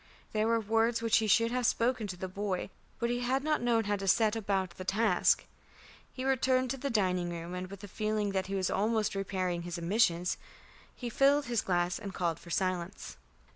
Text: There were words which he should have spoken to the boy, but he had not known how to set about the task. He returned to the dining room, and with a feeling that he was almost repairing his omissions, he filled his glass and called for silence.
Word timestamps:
There 0.33 0.47
were 0.47 0.59
words 0.59 1.03
which 1.03 1.17
he 1.17 1.27
should 1.27 1.51
have 1.51 1.67
spoken 1.67 2.07
to 2.07 2.17
the 2.17 2.27
boy, 2.27 2.71
but 2.97 3.11
he 3.11 3.19
had 3.19 3.43
not 3.43 3.61
known 3.61 3.83
how 3.83 3.97
to 3.97 4.07
set 4.07 4.35
about 4.35 4.71
the 4.71 4.83
task. 4.83 5.45
He 6.11 6.25
returned 6.25 6.71
to 6.71 6.77
the 6.77 6.89
dining 6.89 7.29
room, 7.29 7.53
and 7.53 7.69
with 7.69 7.83
a 7.83 7.87
feeling 7.87 8.31
that 8.31 8.47
he 8.47 8.55
was 8.55 8.71
almost 8.71 9.13
repairing 9.13 9.61
his 9.61 9.77
omissions, 9.77 10.37
he 10.95 11.07
filled 11.11 11.45
his 11.45 11.61
glass 11.61 11.99
and 11.99 12.15
called 12.15 12.39
for 12.39 12.49
silence. 12.49 13.17